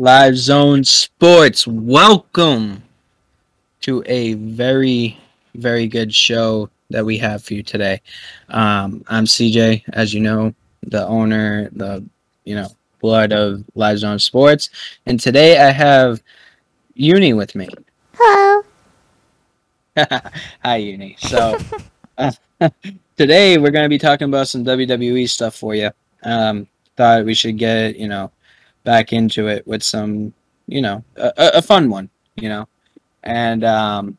[0.00, 1.66] Live Zone Sports.
[1.66, 2.84] Welcome
[3.80, 5.18] to a very,
[5.56, 8.00] very good show that we have for you today.
[8.48, 12.04] Um, I'm CJ, as you know, the owner, the
[12.44, 12.68] you know
[13.00, 14.70] blood of Live Zone Sports,
[15.06, 16.22] and today I have
[16.94, 17.68] Uni with me.
[18.14, 18.62] Hello.
[20.64, 21.16] Hi, Uni.
[21.18, 21.58] So
[22.18, 22.30] uh,
[23.16, 25.90] today we're going to be talking about some WWE stuff for you.
[26.22, 28.30] Um, thought we should get you know
[28.88, 30.32] back into it with some
[30.66, 32.66] you know a, a fun one, you know,
[33.22, 34.16] and um,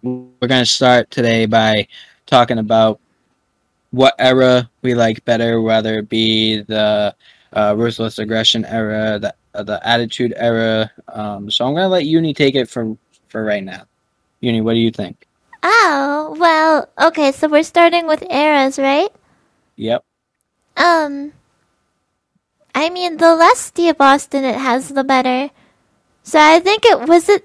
[0.00, 1.86] we're going to start today by
[2.24, 3.00] talking about
[3.90, 7.14] what era we like better, whether it be the
[7.52, 10.90] uh, ruthless aggression era, the uh, the attitude era.
[11.08, 12.96] Um, so I'm gonna let Uni take it for
[13.28, 13.84] for right now.
[14.40, 15.26] Uni, what do you think?
[15.62, 19.10] Oh, well, okay, so we're starting with eras, right?
[19.76, 20.02] Yep.
[20.78, 21.32] Um,
[22.78, 25.50] I mean, the less Steve Austin it has, the better.
[26.22, 27.42] So I think it was it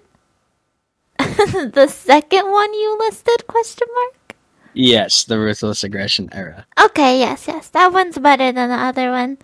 [1.18, 3.48] the second one you listed?
[3.48, 4.36] Question mark.
[4.76, 6.68] Yes, the ruthless aggression era.
[6.80, 9.40] Okay, yes, yes, that one's better than the other one.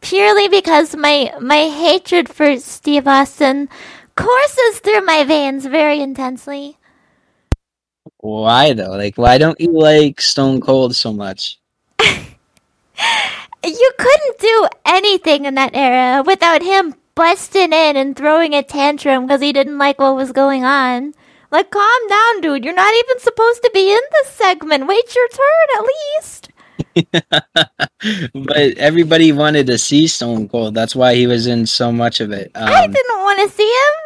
[0.00, 3.68] Purely because my my hatred for Steve Austin
[4.16, 6.78] courses through my veins very intensely.
[8.24, 8.96] Why though?
[8.96, 11.60] Like, why don't you like Stone Cold so much?
[13.66, 19.26] You couldn't do anything in that era without him busting in and throwing a tantrum
[19.26, 21.14] because he didn't like what was going on.
[21.50, 22.64] Like, calm down, dude.
[22.64, 24.86] You're not even supposed to be in this segment.
[24.86, 26.50] Wait your turn, at least.
[28.46, 30.74] but everybody wanted to see Stone Cold.
[30.74, 32.50] That's why he was in so much of it.
[32.54, 33.92] Um, I didn't want to see him.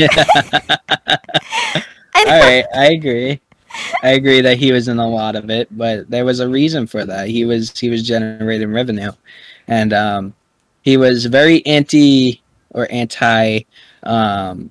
[2.16, 2.26] Yeah.
[2.26, 3.40] All right, I agree.
[4.02, 6.86] I agree that he was in a lot of it, but there was a reason
[6.86, 7.28] for that.
[7.28, 9.12] He was he was generating revenue,
[9.68, 10.34] and um,
[10.82, 13.60] he was very anti or anti
[14.02, 14.70] um,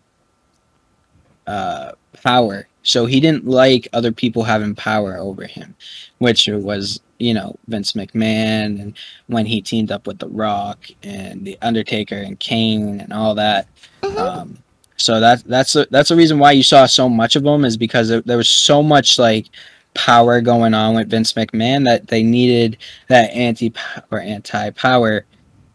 [1.47, 1.91] uh,
[2.23, 2.67] power.
[2.83, 5.75] So he didn't like other people having power over him,
[6.17, 11.45] which was you know Vince McMahon and when he teamed up with The Rock and
[11.45, 13.67] The Undertaker and Kane and all that.
[14.01, 14.17] Mhm.
[14.17, 14.57] Um,
[14.99, 17.77] so that that's a, that's the reason why you saw so much of them is
[17.77, 19.47] because there, there was so much like
[19.93, 22.77] power going on with Vince McMahon that they needed
[23.07, 23.73] that anti
[24.11, 25.25] or anti power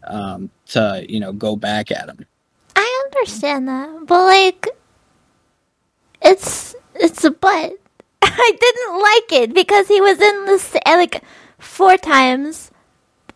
[0.05, 2.25] um, to you know go back at him.
[2.75, 4.67] I understand that, but like,
[6.21, 7.73] it's it's a but.
[8.21, 11.23] I didn't like it because he was in this like
[11.57, 12.71] four times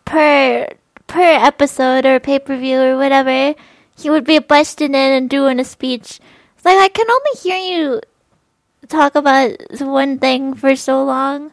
[0.04, 0.68] per
[1.08, 3.54] per episode or pay per view or whatever.
[4.00, 6.20] He would be busting in and doing a speech.
[6.56, 8.00] It's like I can only hear you
[8.88, 11.52] talk about one thing for so long.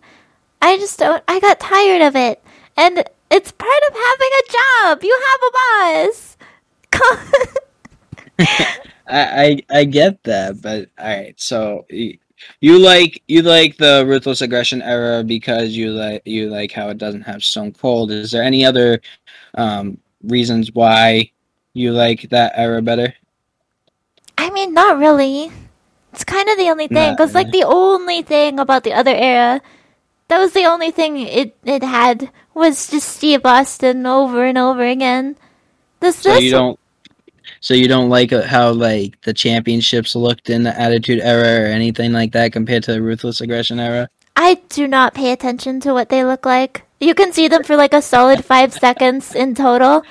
[0.61, 1.23] I just don't.
[1.27, 2.43] I got tired of it,
[2.75, 5.03] and it's part of having a job.
[5.03, 5.51] You have a
[6.09, 6.37] boss.
[9.07, 11.39] I, I I get that, but all right.
[11.39, 16.89] So you like you like the ruthless aggression era because you like you like how
[16.89, 18.11] it doesn't have Stone Cold.
[18.11, 19.01] Is there any other
[19.55, 21.31] um, reasons why
[21.77, 23.13] you like that era better?
[24.37, 25.51] I mean, not really.
[26.13, 29.61] It's kind of the only thing, because like the only thing about the other era,
[30.29, 34.83] that was the only thing it it had was just Steve Austin over and over
[34.83, 35.37] again.
[35.99, 36.79] This So this you don't.
[37.59, 41.65] So you don't like uh, how like the championships looked in the Attitude Era or
[41.65, 44.09] anything like that compared to the Ruthless Aggression Era.
[44.35, 46.83] I do not pay attention to what they look like.
[46.99, 50.03] You can see them for like a solid five seconds in total.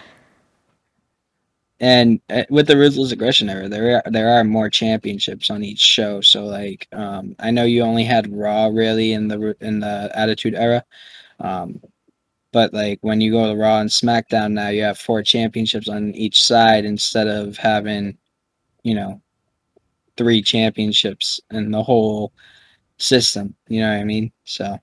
[1.78, 5.80] And uh, with the Ruthless Aggression Era, there are, there are more championships on each
[5.80, 6.22] show.
[6.22, 10.54] So like, um, I know you only had Raw really in the in the Attitude
[10.54, 10.82] Era,
[11.38, 11.80] um,
[12.52, 16.14] but like when you go to Raw and SmackDown now, you have four championships on
[16.14, 18.16] each side instead of having,
[18.82, 19.20] you know,
[20.16, 22.32] three championships in the whole
[22.96, 23.54] system.
[23.68, 24.32] You know what I mean?
[24.44, 24.78] So.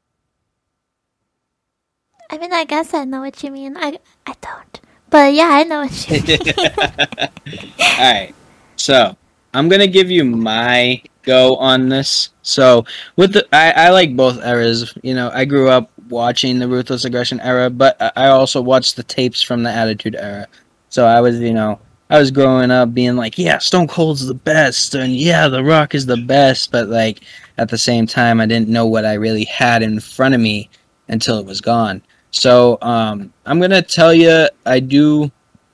[2.30, 3.78] I mean, I guess I know what you mean.
[3.78, 4.82] I I don't,
[5.14, 6.54] but yeah, I know what you mean.
[7.80, 8.34] All right.
[8.76, 9.16] So
[9.54, 12.32] I'm gonna give you my go on this.
[12.42, 14.94] So with the, I, I like both eras.
[15.04, 18.96] You know, I grew up watching the Ruthless Aggression era, but I- I also watched
[18.96, 20.48] the tapes from the Attitude era.
[20.90, 24.34] So I was, you know, I was growing up being like, yeah, Stone Cold's the
[24.34, 26.72] best, and yeah, The Rock is the best.
[26.72, 27.22] But like
[27.58, 30.70] at the same time, I didn't know what I really had in front of me
[31.08, 32.02] until it was gone.
[32.34, 35.32] So um, I'm gonna tell you, I do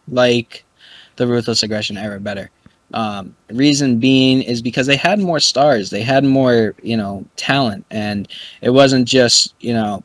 [0.10, 0.66] like
[1.16, 2.52] the Ruthless Aggression era better.
[2.94, 7.86] Um, reason being is because they had more stars, they had more, you know, talent,
[7.92, 8.28] and
[8.62, 10.04] it wasn't just, you know,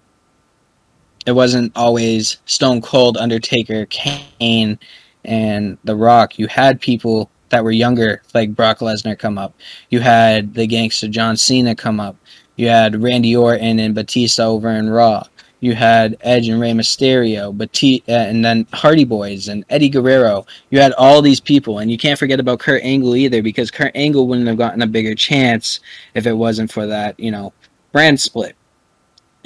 [1.27, 4.79] it wasn't always Stone Cold, Undertaker, Kane,
[5.25, 9.55] and The Rock, you had people that were younger, like Brock Lesnar, come up.
[9.91, 12.17] You had the gangster John Cena come up.
[12.57, 15.25] You had Randy Orton and Batista over in Raw.
[15.65, 20.45] You had Edge and Rey Mysterio, Batista, and then Hardy Boys and Eddie Guerrero.
[20.69, 23.93] You had all these people, and you can't forget about Kurt Angle either, because Kurt
[23.95, 25.81] Angle wouldn't have gotten a bigger chance
[26.13, 27.55] if it wasn't for that, you know,
[27.93, 28.57] brand split.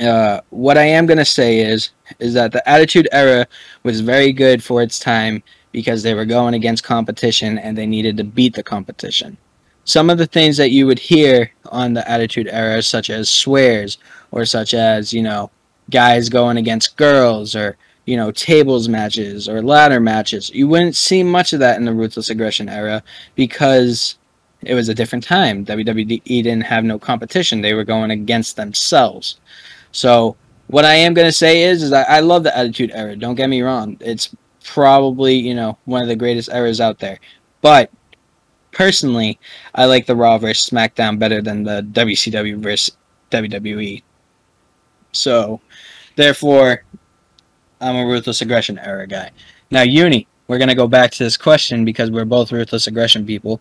[0.00, 3.46] Uh, what I am gonna say is, is that the Attitude Era
[3.84, 8.16] was very good for its time because they were going against competition and they needed
[8.16, 9.36] to beat the competition.
[9.84, 13.98] Some of the things that you would hear on the Attitude Era, such as swears
[14.32, 15.52] or such as, you know,
[15.90, 21.22] guys going against girls or, you know, tables matches or ladder matches, you wouldn't see
[21.22, 23.02] much of that in the Ruthless Aggression era
[23.34, 24.16] because
[24.62, 25.64] it was a different time.
[25.64, 29.40] WWE didn't have no competition, they were going against themselves.
[29.92, 30.36] So,
[30.66, 33.16] what I am going to say is, is I, I love the Attitude Era.
[33.16, 33.96] Don't get me wrong.
[34.00, 34.34] It's
[34.64, 37.18] probably, you know, one of the greatest eras out there.
[37.62, 37.90] But
[38.72, 39.38] personally,
[39.74, 42.94] I like the Raw versus SmackDown better than the WCW versus
[43.30, 44.02] WWE.
[45.12, 45.60] So,
[46.18, 46.84] therefore,
[47.80, 49.30] I'm a Ruthless Aggression era guy.
[49.70, 53.24] Now, Uni, we're going to go back to this question because we're both Ruthless Aggression
[53.24, 53.60] people.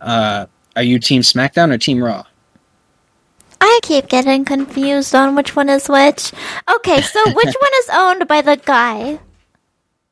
[0.00, 0.46] Uh,
[0.76, 2.24] are you Team SmackDown or Team Raw?
[3.60, 6.32] I keep getting confused on which one is which.
[6.72, 9.18] Okay, so which one is owned by the guy?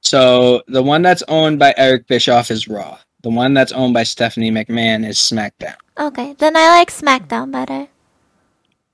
[0.00, 2.98] So the one that's owned by Eric Bischoff is Raw.
[3.22, 5.74] The one that's owned by Stephanie McMahon is SmackDown.
[5.98, 7.88] Okay, then I like SmackDown better.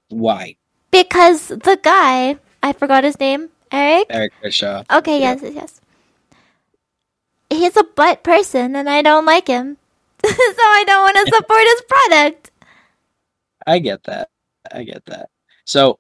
[0.08, 0.56] Why?
[0.90, 4.06] Because the guy, I forgot his name, Eric?
[4.08, 4.86] Eric Bischoff.
[4.90, 5.80] Okay, yes, yes, yes.
[7.50, 9.76] He's a butt person and I don't like him.
[10.24, 12.50] so I don't want to support his product.
[13.66, 14.30] I get that.
[14.72, 15.28] I get that.
[15.66, 15.98] So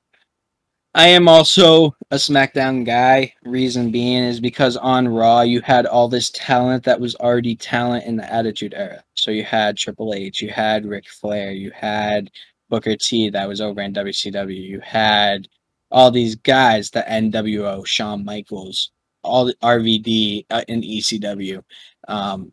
[0.94, 3.34] I am also a SmackDown guy.
[3.44, 8.06] Reason being is because on Raw you had all this talent that was already talent
[8.06, 9.04] in the Attitude Era.
[9.16, 12.30] So you had Triple H, you had Ric Flair, you had
[12.70, 15.46] Booker T that was over in WCW, you had
[15.90, 18.90] all these guys, the NWO, Shawn Michaels,
[19.22, 21.62] all the RVD uh, in ECW,
[22.08, 22.52] um,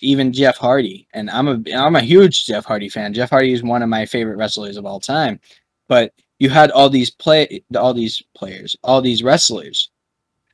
[0.00, 1.06] even Jeff Hardy.
[1.12, 3.14] And I'm a I'm a huge Jeff Hardy fan.
[3.14, 5.40] Jeff Hardy is one of my favorite wrestlers of all time.
[5.88, 9.90] But you had all these play all these players, all these wrestlers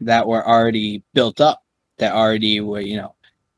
[0.01, 1.65] that were already built up,
[1.99, 3.15] that already were, you know,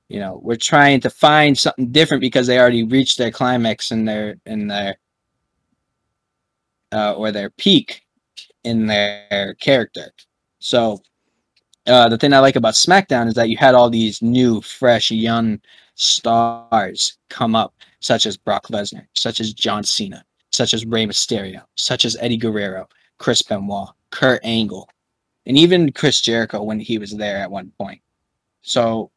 [0.08, 4.04] you know, we're trying to find something different because they already reached their climax in
[4.04, 4.96] their in their
[6.92, 8.03] uh, or their peak
[8.64, 10.12] in their character.
[10.58, 11.02] So
[11.86, 15.10] uh, the thing I like about SmackDown is that you had all these new, fresh,
[15.10, 15.60] young
[15.94, 21.62] stars come up, such as Brock Lesnar, such as John Cena, such as Rey Mysterio,
[21.76, 22.88] such as Eddie Guerrero,
[23.18, 24.88] Chris Benoit, Kurt Angle,
[25.46, 28.00] and even Chris Jericho when he was there at one point.
[28.62, 29.10] So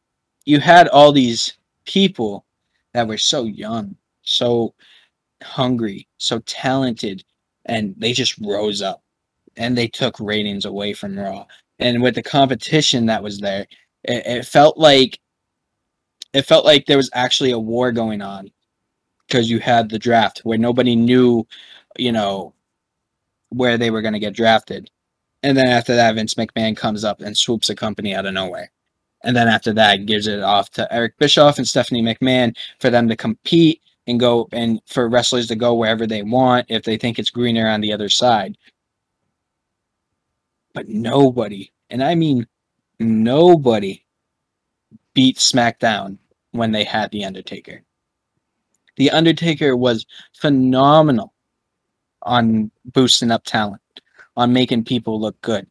[0.44, 1.54] you had all these
[1.86, 2.44] people
[2.92, 4.74] that were so young, so
[5.42, 7.24] hungry, so talented,
[7.64, 9.02] and they just rose up
[9.58, 11.44] and they took ratings away from Raw.
[11.78, 13.66] And with the competition that was there,
[14.04, 15.20] it, it felt like
[16.32, 18.50] it felt like there was actually a war going on
[19.26, 21.46] because you had the draft where nobody knew,
[21.96, 22.54] you know,
[23.50, 24.90] where they were going to get drafted.
[25.42, 28.70] And then after that, Vince McMahon comes up and swoops a company out of nowhere.
[29.24, 33.08] And then after that, gives it off to Eric Bischoff and Stephanie McMahon for them
[33.08, 37.18] to compete and go and for wrestlers to go wherever they want if they think
[37.18, 38.56] it's greener on the other side.
[40.78, 42.46] But nobody, and I mean
[43.00, 44.04] nobody,
[45.12, 46.18] beat SmackDown
[46.52, 47.82] when they had The Undertaker.
[48.94, 51.34] The Undertaker was phenomenal
[52.22, 53.82] on boosting up talent,
[54.36, 55.66] on making people look good,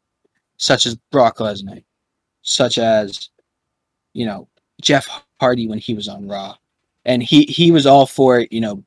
[0.57, 1.85] such as Brock Lesnar,
[2.41, 3.29] such as,
[4.11, 4.49] you know,
[4.81, 5.07] Jeff
[5.39, 6.57] Hardy when he was on Raw.
[7.05, 8.83] And he, he was all for, you know,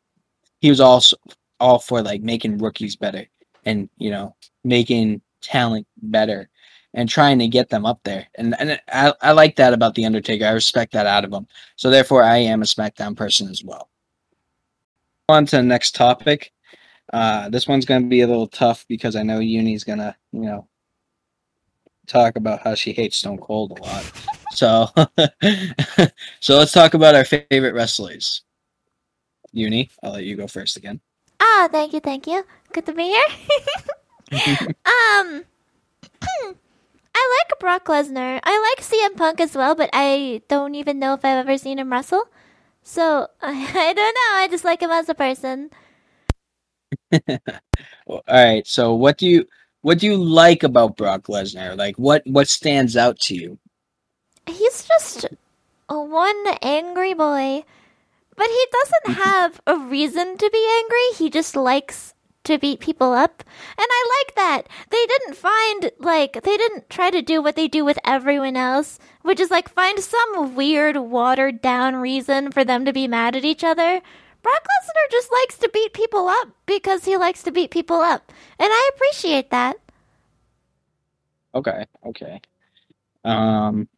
[0.60, 1.16] he was also
[1.60, 3.26] all for like making rookies better
[3.64, 6.48] and, you know, making talent better
[6.94, 8.26] and trying to get them up there.
[8.36, 10.44] And and I, I like that about the Undertaker.
[10.44, 11.46] I respect that out of him.
[11.76, 13.90] So therefore I am a SmackDown person as well
[15.30, 16.52] on to the next topic.
[17.12, 20.14] Uh, this one's going to be a little tough because I know Uni's going to,
[20.32, 20.68] you know,
[22.06, 24.12] talk about how she hates Stone Cold a lot.
[24.52, 24.88] So,
[26.40, 28.42] so let's talk about our favorite wrestlers.
[29.52, 31.00] Uni, I'll let you go first again.
[31.40, 32.44] Oh, thank you, thank you.
[32.72, 33.24] Good to be here.
[34.32, 35.44] um,
[37.14, 38.40] I like Brock Lesnar.
[38.42, 41.78] I like CM Punk as well, but I don't even know if I've ever seen
[41.78, 42.24] him wrestle.
[42.82, 44.36] So I, I don't know.
[44.36, 45.70] I just like him as a person.
[48.06, 48.66] all right.
[48.66, 49.46] So what do you
[49.82, 51.76] what do you like about Brock Lesnar?
[51.76, 53.58] Like what what stands out to you?
[54.46, 55.26] he's just
[55.88, 57.64] a one angry boy.
[58.36, 61.16] But he doesn't have a reason to be angry.
[61.16, 63.44] He just likes to beat people up.
[63.76, 64.62] And I like that.
[64.90, 68.98] They didn't find, like, they didn't try to do what they do with everyone else,
[69.22, 73.44] which is, like, find some weird, watered down reason for them to be mad at
[73.44, 74.00] each other.
[74.42, 78.32] Brock Lesnar just likes to beat people up because he likes to beat people up.
[78.58, 79.76] And I appreciate that.
[81.54, 82.40] Okay, okay.
[83.24, 83.88] Um,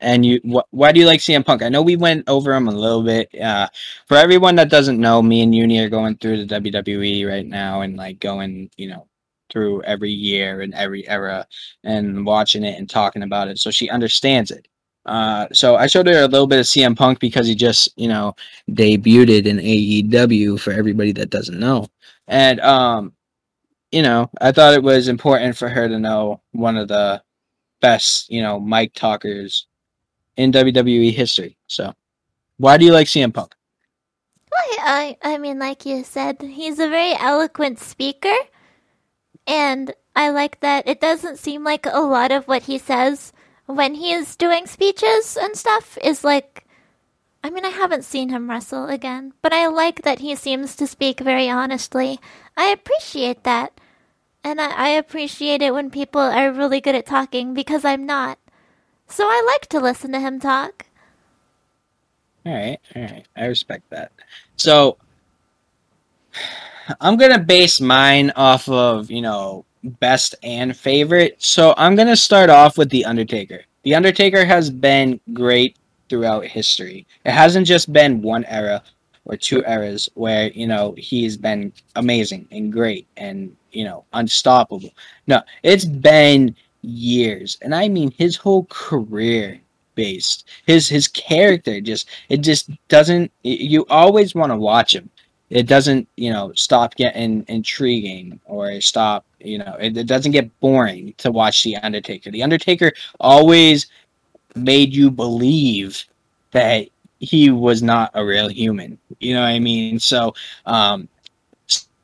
[0.00, 1.62] and you, wh- why do you like CM Punk?
[1.62, 3.34] I know we went over him a little bit.
[3.40, 3.68] Uh,
[4.06, 7.80] for everyone that doesn't know, me and Uni are going through the WWE right now
[7.80, 9.06] and like going, you know,
[9.50, 11.46] through every year and every era
[11.84, 14.68] and watching it and talking about it, so she understands it.
[15.06, 18.06] Uh, so I showed her a little bit of CM Punk because he just, you
[18.06, 18.36] know,
[18.70, 21.88] debuted in AEW for everybody that doesn't know,
[22.28, 23.12] and um,
[23.90, 27.22] you know, I thought it was important for her to know one of the
[27.80, 29.66] best, you know, mic talkers
[30.40, 31.56] in WWE history.
[31.66, 31.94] So,
[32.56, 33.54] why do you like CM Punk?
[34.52, 38.34] I, I, I mean, like you said, he's a very eloquent speaker,
[39.46, 43.32] and I like that it doesn't seem like a lot of what he says
[43.66, 46.66] when he is doing speeches and stuff is like.
[47.42, 50.86] I mean, I haven't seen him wrestle again, but I like that he seems to
[50.86, 52.20] speak very honestly.
[52.54, 53.80] I appreciate that.
[54.44, 58.38] And I, I appreciate it when people are really good at talking because I'm not.
[59.10, 60.86] So I like to listen to him talk.
[62.46, 63.26] All right, all right.
[63.36, 64.12] I respect that.
[64.56, 64.96] So
[67.00, 71.36] I'm gonna base mine off of you know best and favorite.
[71.42, 73.62] So I'm gonna start off with the Undertaker.
[73.82, 75.76] The Undertaker has been great
[76.08, 77.06] throughout history.
[77.24, 78.82] It hasn't just been one era
[79.24, 84.90] or two eras where you know he's been amazing and great and you know unstoppable.
[85.26, 89.60] No, it's been years, and I mean his whole career
[89.94, 90.48] based.
[90.66, 93.30] His his character just it just doesn't.
[93.42, 95.10] You always want to watch him.
[95.50, 100.58] It doesn't you know stop getting intriguing or stop you know it, it doesn't get
[100.60, 102.30] boring to watch the Undertaker.
[102.30, 103.88] The Undertaker always
[104.54, 106.04] made you believe
[106.52, 108.98] that he was not a real human.
[109.18, 109.98] You know what I mean?
[109.98, 110.34] So
[110.66, 111.08] um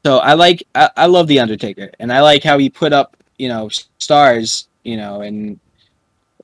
[0.05, 3.17] so I like I, I love the Undertaker and I like how he put up
[3.39, 5.59] you know stars you know and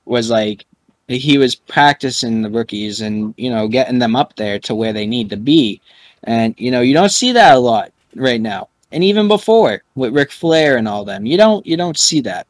[0.05, 0.65] was like
[1.07, 5.05] he was practicing the rookies and you know getting them up there to where they
[5.05, 5.81] need to be.
[6.23, 8.69] And you know you don't see that a lot right now.
[8.91, 12.47] And even before with Ric Flair and all them you don't you don't see that.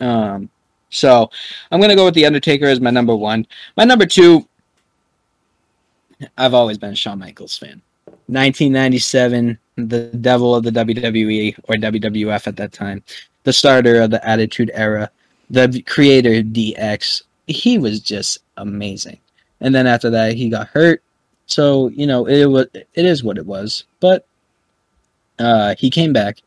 [0.00, 0.50] Um
[0.90, 1.30] so
[1.70, 3.46] I'm gonna go with the Undertaker as my number one.
[3.76, 4.46] My number two
[6.38, 7.80] I've always been a Shawn Michaels fan.
[8.26, 13.02] 1997 the devil of the WWE or WWF at that time
[13.44, 15.10] the starter of the Attitude Era,
[15.50, 17.22] the creator DX.
[17.46, 19.18] He was just amazing.
[19.60, 21.02] And then after that, he got hurt.
[21.46, 23.84] So you know, it was it is what it was.
[24.00, 24.26] But
[25.38, 26.38] uh, he came back,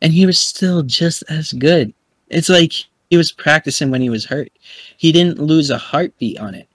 [0.00, 1.92] and he was still just as good.
[2.28, 2.72] It's like
[3.10, 4.50] he was practicing when he was hurt.
[4.96, 6.68] He didn't lose a heartbeat on it.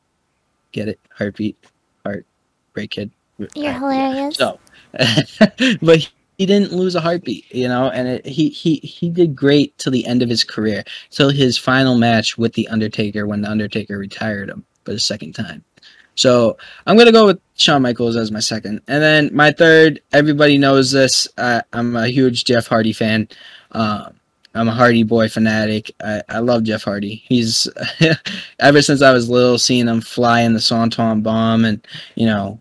[0.72, 1.00] Get it?
[1.16, 1.58] Heartbeat,
[2.04, 2.26] heart,
[2.74, 3.12] break kid.
[3.56, 4.36] You're hilarious.
[4.36, 4.60] So,
[5.82, 9.78] but he didn't lose a heartbeat, you know, and it, he he he did great
[9.78, 13.50] till the end of his career, till his final match with the Undertaker when the
[13.50, 15.64] Undertaker retired him for the second time.
[16.16, 20.02] So I'm gonna go with Shawn Michaels as my second, and then my third.
[20.12, 21.28] Everybody knows this.
[21.38, 23.28] Uh, I'm a huge Jeff Hardy fan.
[23.72, 24.14] Um,
[24.56, 25.92] I'm a Hardy boy fanatic.
[26.04, 27.24] I, I love Jeff Hardy.
[27.28, 27.68] He's
[28.60, 31.86] ever since I was little, seeing him fly in the Swanton bomb and
[32.16, 32.60] you know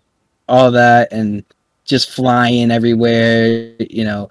[0.48, 1.44] all that, and
[1.92, 4.30] just flying everywhere, you know,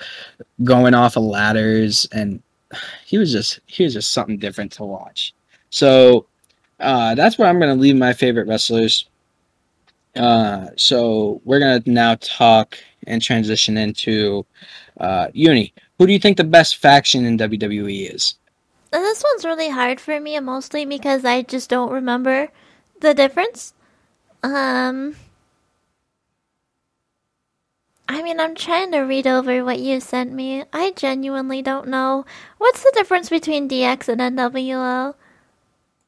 [0.64, 2.42] going off of ladders, and
[3.06, 5.34] he was just he was just something different to watch.
[5.70, 6.26] So
[6.80, 9.06] uh, that's where I'm going to leave my favorite wrestlers.
[10.16, 14.44] Uh, so we're going to now talk and transition into
[15.00, 15.72] uh, Uni.
[16.00, 18.36] Who do you think the best faction in WWE is?
[18.90, 22.50] This one's really hard for me, mostly because I just don't remember
[23.00, 23.74] the difference.
[24.44, 25.16] Um,
[28.12, 30.66] I mean, I'm trying to read over what you sent me.
[30.74, 32.26] I genuinely don't know.
[32.58, 35.16] What's the difference between DX and NWO?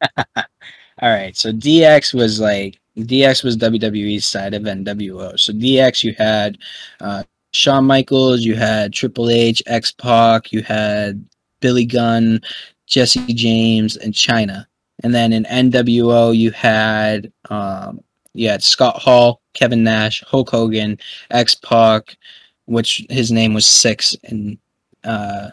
[0.37, 5.39] All right, so DX was like DX was WWE's side of NWO.
[5.39, 6.57] So DX, you had
[6.99, 11.25] uh, Shawn Michaels, you had Triple H, X Pac, you had
[11.61, 12.41] Billy Gunn,
[12.85, 14.65] Jesse James, and Chyna.
[15.03, 20.97] And then in NWO, you had um, you had Scott Hall, Kevin Nash, Hulk Hogan,
[21.31, 22.17] X Pac,
[22.65, 24.57] which his name was Syxx in
[25.03, 25.49] uh,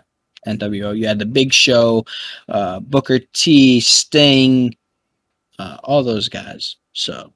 [0.46, 0.96] NWO.
[0.96, 2.04] You had the Big Show,
[2.48, 4.74] uh, Booker T, Sting,
[5.58, 6.76] uh, all those guys.
[6.92, 7.32] So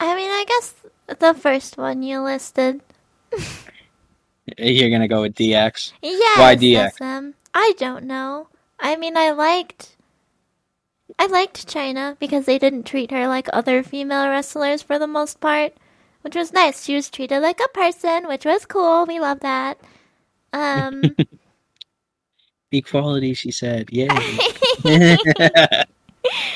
[0.00, 0.74] I mean, I guess
[1.18, 2.82] the first one you listed.
[4.58, 5.92] you're gonna go with DX.
[6.02, 6.38] Yeah.
[6.38, 7.00] Why DX?
[7.00, 8.48] Um, I don't know.
[8.78, 9.93] I mean, I liked.
[11.18, 15.40] I liked Chyna because they didn't treat her like other female wrestlers for the most
[15.40, 15.74] part,
[16.22, 16.84] which was nice.
[16.84, 19.06] She was treated like a person, which was cool.
[19.06, 19.78] We love that.
[20.52, 21.02] Um,
[22.72, 23.88] Equality, she said.
[23.90, 24.18] Yeah.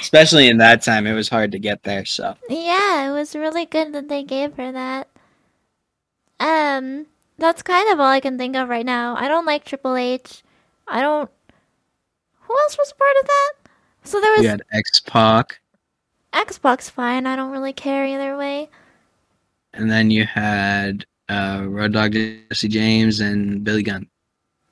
[0.01, 2.05] Especially in that time, it was hard to get there.
[2.05, 5.09] So yeah, it was really good that they gave her that.
[6.41, 9.17] Um, that's kind of all I can think of right now.
[9.17, 10.43] I don't like Triple H.
[10.87, 11.31] I don't.
[12.43, 13.68] Who else was part of that?
[14.09, 15.61] So there was you had X Pac,
[16.33, 17.27] Xbox fine.
[17.27, 18.71] I don't really care either way.
[19.75, 24.09] and then you had uh, Road Dogg Jesse James and Billy Gunn.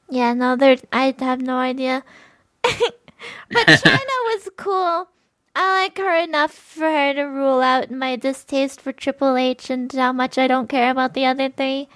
[0.09, 0.79] Yeah, no, there.
[0.91, 2.03] I have no idea.
[2.63, 3.99] but Chyna
[4.33, 5.09] was cool.
[5.55, 9.93] I like her enough for her to rule out my distaste for Triple H and
[9.93, 11.89] how much I don't care about the other three.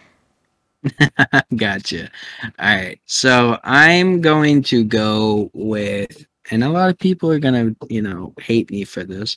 [1.57, 2.11] gotcha.
[2.59, 3.01] All right.
[3.07, 8.35] So I'm going to go with, and a lot of people are to, you know,
[8.41, 9.37] hate me for this.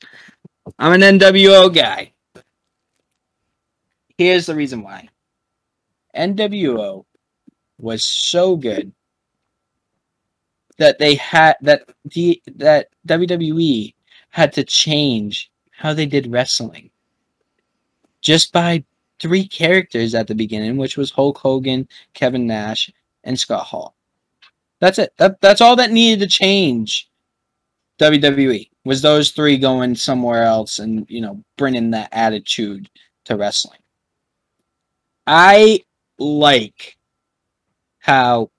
[0.79, 2.11] I'm an NWO guy.
[4.17, 5.09] Here's the reason why
[6.15, 7.05] NWO
[7.79, 8.91] was so good
[10.77, 13.93] that they had that the that WWE
[14.29, 16.89] had to change how they did wrestling
[18.21, 18.83] just by
[19.19, 22.91] three characters at the beginning, which was Hulk Hogan, Kevin Nash,
[23.23, 23.95] and Scott Hall.
[24.83, 25.13] That's it.
[25.17, 27.09] That, that's all that needed to change.
[28.01, 32.89] WWE was those three going somewhere else and you know bringing that attitude
[33.23, 33.79] to wrestling.
[35.25, 35.85] I
[36.19, 36.97] like
[37.99, 38.51] how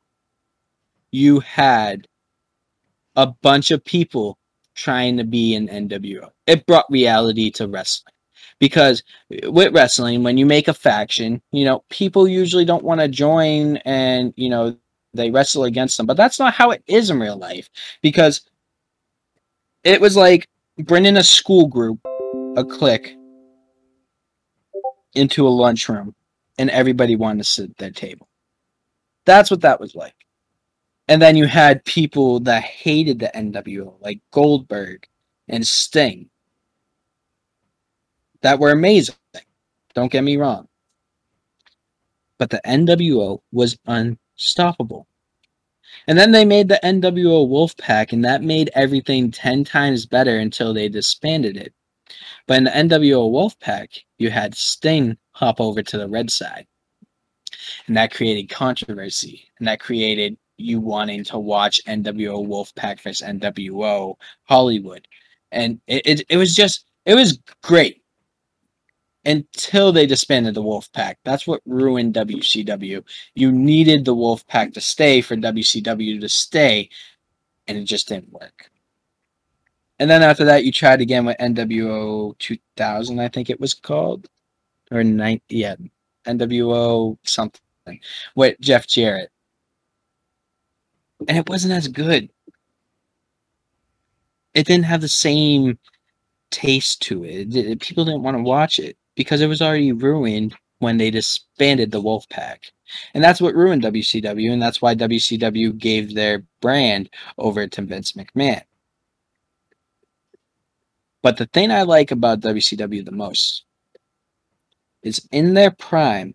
[1.11, 2.09] you had
[3.17, 4.39] a bunch of people
[4.75, 6.31] trying to be an NWO.
[6.47, 8.15] It brought reality to wrestling
[8.59, 9.03] because
[9.49, 13.77] with wrestling when you make a faction you know people usually don't want to join
[13.79, 14.75] and you know
[15.15, 17.69] they wrestle against them but that's not how it is in real life
[18.03, 18.43] because
[19.83, 20.47] it was like
[20.79, 21.99] bringing a school group
[22.57, 23.17] a clique
[25.15, 26.15] into a lunchroom
[26.59, 28.29] and everybody wanted to sit at their table
[29.25, 30.15] that's what that was like
[31.09, 35.07] and then you had people that hated the nwo like goldberg
[35.49, 36.29] and sting
[38.45, 39.15] that were amazing.
[39.95, 40.69] Don't get me wrong.
[42.39, 43.79] But the NWO was
[44.39, 45.07] unstoppable.
[46.07, 50.75] And then they made the NWO Wolfpack, and that made everything 10 times better until
[50.75, 51.73] they disbanded it.
[52.47, 56.67] But in the NWO Wolfpack, you had Sting hop over to the red side.
[57.87, 59.49] And that created controversy.
[59.59, 65.09] And that created you wanting to watch NWO Wolfpack versus NWO Hollywood.
[65.53, 68.04] And it, it, it was just, it was great
[69.25, 71.17] until they disbanded the Wolfpack.
[71.25, 73.03] That's what ruined WCW.
[73.35, 76.91] You needed the Wolfpack to stay for WCW to stay,
[77.67, 78.71] and it just didn't work.
[79.99, 84.29] And then after that, you tried again with NWO 2000, I think it was called,
[84.91, 85.77] or nine, yeah,
[86.27, 88.01] NWO something
[88.35, 89.31] with Jeff Jarrett,
[91.29, 92.31] and it wasn't as good.
[94.53, 95.79] It didn't have the same
[96.51, 97.57] taste to it.
[97.57, 101.91] it people didn't want to watch it because it was already ruined when they disbanded
[101.91, 102.73] the wolf pack
[103.15, 108.13] And that's what ruined WCW, and that's why WCW gave their brand over to Vince
[108.13, 108.63] McMahon.
[111.23, 113.65] But the thing I like about WCW the most
[115.03, 116.35] is in their prime,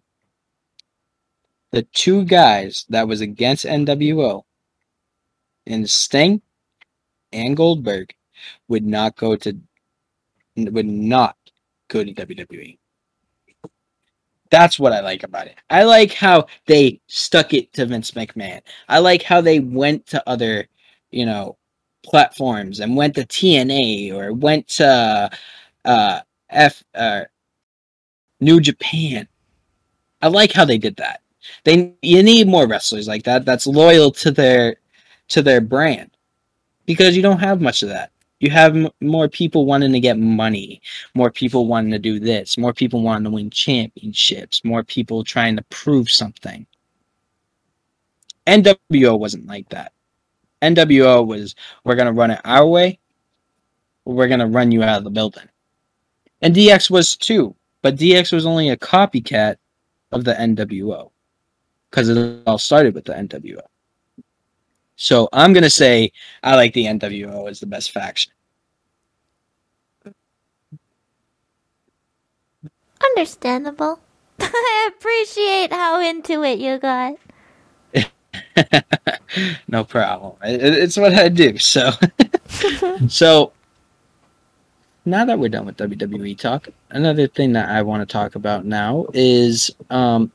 [1.71, 4.43] the two guys that was against NWO
[5.65, 6.41] in Sting
[7.31, 8.13] and Goldberg
[8.67, 9.57] would not go to
[10.57, 11.37] would not
[11.89, 12.77] go in WWE.
[14.49, 15.55] That's what I like about it.
[15.69, 18.61] I like how they stuck it to Vince McMahon.
[18.87, 20.67] I like how they went to other,
[21.11, 21.57] you know,
[22.03, 25.29] platforms and went to TNA or went to
[25.85, 27.21] uh, F uh,
[28.39, 29.27] New Japan.
[30.21, 31.21] I like how they did that.
[31.63, 33.45] They you need more wrestlers like that.
[33.45, 34.77] That's loyal to their
[35.29, 36.11] to their brand
[36.85, 38.11] because you don't have much of that.
[38.39, 40.81] You have m- more people wanting to get money,
[41.13, 45.57] more people wanting to do this, more people wanting to win championships, more people trying
[45.57, 46.65] to prove something.
[48.47, 49.91] NWO wasn't like that.
[50.61, 52.99] NWO was we're gonna run it our way,
[54.05, 55.47] we're gonna run you out of the building.
[56.41, 59.57] And DX was too, but DX was only a copycat
[60.11, 61.11] of the NWO
[61.89, 63.61] because it all started with the NWO.
[64.99, 66.11] So I'm going to say
[66.43, 68.33] I like the NWO as the best faction.
[73.01, 74.01] Understandable.
[74.41, 77.15] I appreciate how into it you got.
[79.69, 80.35] no problem.
[80.43, 81.57] It's what I do.
[81.57, 81.91] So,
[83.07, 83.53] so
[85.05, 88.65] now that we're done with WWE talk, another thing that I want to talk about
[88.65, 90.29] now is um,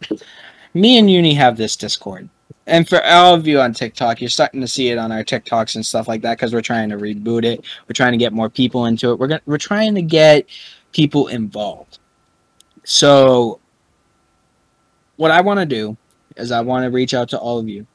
[0.72, 2.31] me and Uni have this Discord,
[2.66, 5.74] and for all of you on TikTok, you're starting to see it on our TikToks
[5.74, 7.64] and stuff like that because we're trying to reboot it.
[7.87, 9.18] We're trying to get more people into it.
[9.18, 10.48] We're we're trying to get
[10.92, 11.98] people involved.
[12.85, 13.61] So,
[15.16, 15.96] what I want to do
[16.37, 17.87] is I want to reach out to all of you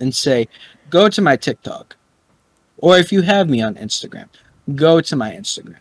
[0.00, 0.48] and say,
[0.90, 1.96] go to my TikTok,
[2.78, 4.28] or if you have me on Instagram,
[4.74, 5.78] go to my Instagram,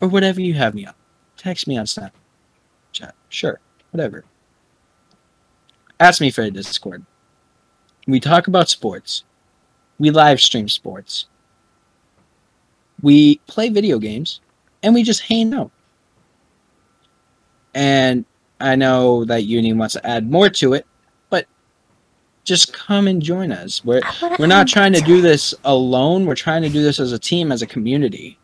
[0.00, 0.94] or whatever you have me on.
[1.36, 4.24] Text me on Snapchat, sure, whatever
[6.00, 7.04] ask me for a Discord.
[8.06, 9.24] We talk about sports.
[9.98, 11.26] We live stream sports.
[13.02, 14.40] We play video games
[14.82, 15.70] and we just hang out.
[17.74, 18.24] And
[18.60, 20.86] I know that Uni wants to add more to it,
[21.30, 21.46] but
[22.44, 23.84] just come and join us.
[23.84, 24.00] We're
[24.38, 26.26] we're not trying to do this alone.
[26.26, 28.38] We're trying to do this as a team, as a community.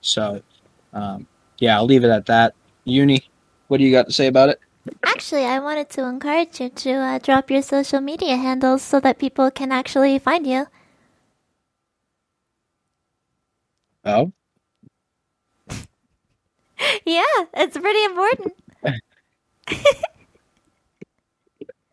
[0.00, 0.42] So,
[0.92, 1.26] um,
[1.58, 2.54] yeah, I'll leave it at that.
[2.84, 3.22] Uni,
[3.68, 4.58] what do you got to say about it?
[5.04, 9.18] Actually, I wanted to encourage you to uh, drop your social media handles so that
[9.18, 10.66] people can actually find you.
[14.04, 14.32] Oh?
[17.06, 17.22] yeah,
[17.54, 18.54] it's pretty important.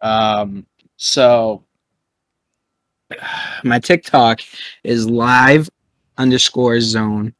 [0.01, 0.65] um,
[0.97, 1.63] so
[3.63, 4.39] my TikTok
[4.83, 5.69] is live
[6.17, 7.35] underscore zone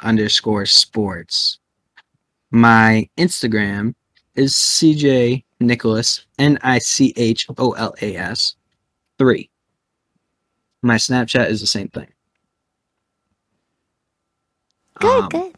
[0.00, 1.58] underscore sports.
[2.50, 3.94] My Instagram
[4.34, 8.56] is CJ Nicholas, N I C H O L A S,
[9.18, 9.48] 3.
[10.82, 12.08] My Snapchat is the same thing.
[14.98, 15.52] Good, um, good.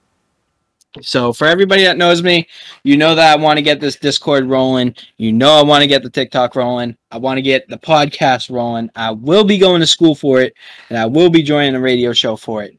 [1.03, 2.47] So for everybody that knows me,
[2.85, 4.95] you know that I want to get this Discord rolling.
[5.17, 6.97] You know I want to get the TikTok rolling.
[7.11, 8.91] I want to get the podcast rolling.
[8.95, 10.55] I will be going to school for it,
[10.89, 12.79] and I will be joining a radio show for it.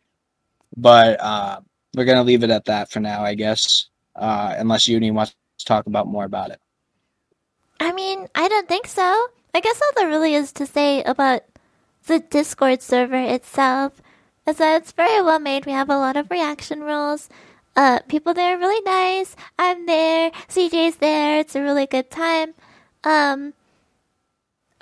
[0.77, 1.59] But uh,
[1.95, 3.87] we're gonna leave it at that for now, I guess.
[4.15, 6.59] Uh, unless Uni wants talk about more about it.
[7.79, 9.27] I mean, I don't think so.
[9.53, 11.41] I guess all there really is to say about
[12.07, 14.01] the Discord server itself
[14.45, 15.65] is that it's very well made.
[15.65, 17.29] We have a lot of reaction rules.
[17.75, 19.35] Uh, people there are really nice.
[19.59, 20.31] I'm there.
[20.47, 21.39] CJ's there.
[21.39, 22.53] It's a really good time.
[23.03, 23.53] Um,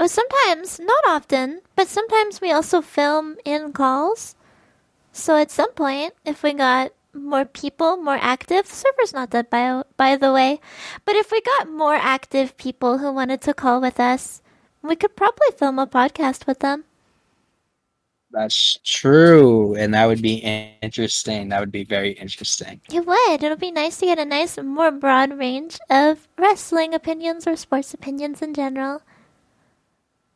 [0.05, 4.35] sometimes, not often, but sometimes we also film in calls.
[5.11, 8.67] So at some point, if we got more people, more active.
[8.67, 10.59] The server's not dead by by the way,
[11.05, 14.41] but if we got more active people who wanted to call with us,
[14.81, 16.85] we could probably film a podcast with them.
[18.31, 20.41] That's true, and that would be
[20.81, 21.49] interesting.
[21.49, 22.81] That would be very interesting.
[22.91, 23.43] It would.
[23.43, 27.93] It'll be nice to get a nice, more broad range of wrestling opinions or sports
[27.93, 29.03] opinions in general,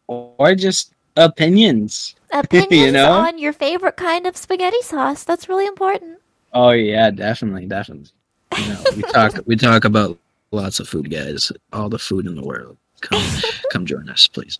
[0.05, 2.13] or just opinions.
[2.31, 3.11] Opinions you know?
[3.11, 5.23] on your favorite kind of spaghetti sauce.
[5.23, 6.19] That's really important.
[6.59, 8.09] Oh yeah, definitely, definitely.
[8.57, 10.17] You know, we talk we talk about
[10.49, 11.51] lots of food, guys.
[11.71, 12.77] All the food in the world.
[13.01, 13.23] Come
[13.71, 14.57] come join us, please.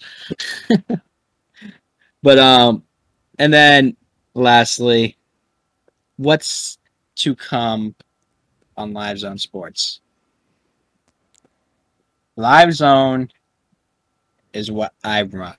[2.21, 2.83] but um,
[3.39, 3.97] and then
[4.35, 5.17] lastly,
[6.17, 6.77] what's
[7.15, 7.95] to come
[8.77, 10.01] on Live Zone Sports?
[12.35, 13.27] Live Zone
[14.53, 15.55] is what I run.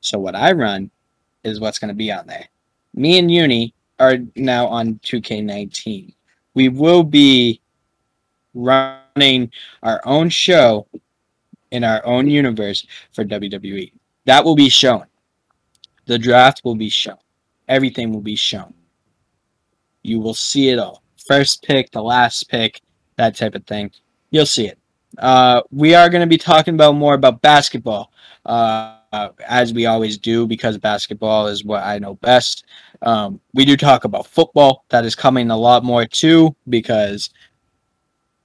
[0.00, 0.90] So what I run
[1.44, 2.48] is what's going to be on there.
[2.94, 6.14] Me and Uni are now on 2K19.
[6.54, 7.60] We will be
[8.54, 9.50] running
[9.82, 10.86] our own show
[11.70, 13.92] in our own universe for WWE.
[14.24, 15.04] That will be shown.
[16.06, 17.18] The draft will be shown.
[17.68, 18.74] Everything will be shown.
[20.02, 21.02] You will see it all.
[21.26, 22.80] First pick, the last pick,
[23.16, 23.92] that type of thing.
[24.30, 24.78] You'll see it.
[25.18, 28.12] Uh, we are going to be talking about more about basketball,
[28.46, 32.64] uh, as we always do, because basketball is what I know best.
[33.02, 34.84] Um, we do talk about football.
[34.90, 37.30] That is coming a lot more too because,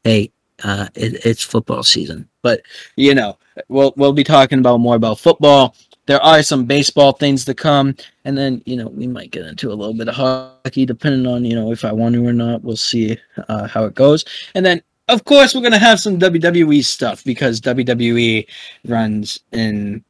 [0.04, 0.32] hey,
[0.64, 2.28] uh, it, it's football season.
[2.42, 2.62] But
[2.96, 5.76] you know, we'll we'll be talking about more about football.
[6.08, 9.72] There are some baseball things to come, and then you know we might get into
[9.72, 12.64] a little bit of hockey, depending on you know if I want to or not.
[12.64, 14.26] We'll see uh, how it goes,
[14.56, 18.48] and then of course we're gonna have some WWE stuff because WWE
[18.86, 20.04] runs in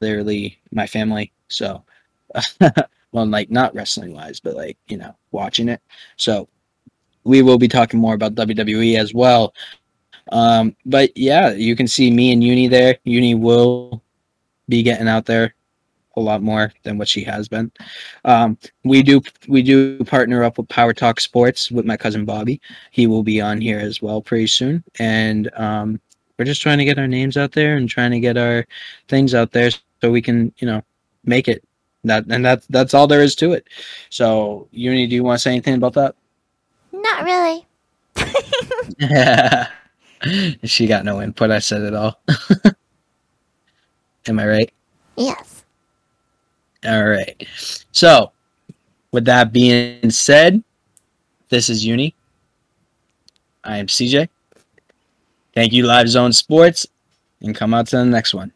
[0.00, 1.32] literally my family.
[1.48, 1.82] So
[3.12, 5.80] well, like not wrestling wise, but like you know, watching it.
[6.16, 6.48] So
[7.24, 9.54] we will be talking more about WWE as well.
[10.32, 12.98] Um, but yeah, you can see me and Uni there.
[13.04, 14.02] Uni will
[14.68, 15.54] be getting out there
[16.16, 17.70] a lot more than what she has been.
[18.24, 22.60] Um, we do we do partner up with Power Talk Sports with my cousin Bobby.
[22.90, 26.00] He will be on here as well pretty soon, and um,
[26.38, 28.66] we're just trying to get our names out there and trying to get our
[29.08, 29.70] things out there
[30.06, 30.82] so we can you know
[31.24, 31.64] make it.
[32.04, 33.66] That and that's that's all there is to it.
[34.10, 36.14] So, Uni, do you want to say anything about that?
[36.92, 37.66] Not really.
[38.98, 39.66] yeah
[40.64, 41.50] she got no input.
[41.50, 42.20] I said it all.
[44.28, 44.72] Am I right?
[45.16, 45.64] Yes.
[46.84, 47.46] All right.
[47.90, 48.30] So,
[49.10, 50.62] with that being said,
[51.48, 52.14] this is Uni.
[53.64, 54.28] I am CJ.
[55.54, 56.86] Thank you, Live Zone Sports,
[57.40, 58.52] and come out to the next one.